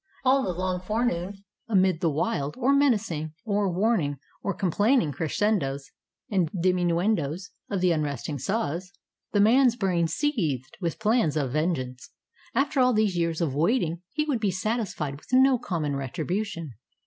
All 0.25 0.41
the 0.41 0.51
long 0.51 0.79
forenoon, 0.81 1.43
amid 1.67 1.99
the 2.01 2.09
wild, 2.09 2.55
or 2.57 2.73
menacing, 2.73 3.33
or 3.45 3.71
warning, 3.71 4.17
or 4.41 4.51
complaining 4.55 5.11
crescendos 5.11 5.91
and 6.27 6.49
diminuendos 6.59 7.51
of 7.69 7.81
the 7.81 7.91
unresting 7.91 8.39
saws, 8.39 8.91
the 9.31 9.39
man's 9.39 9.75
brain 9.75 10.07
seethed 10.07 10.75
with 10.81 10.97
plans 10.97 11.37
of 11.37 11.51
vengeance. 11.53 12.09
After 12.55 12.79
all 12.79 12.93
these 12.93 13.15
years 13.15 13.41
of 13.41 13.53
waiting 13.53 14.01
he 14.11 14.25
would 14.25 14.39
be 14.39 14.49
satisfied 14.49 15.17
with 15.17 15.31
no 15.33 15.59
common 15.59 15.95
retribution. 15.95 16.71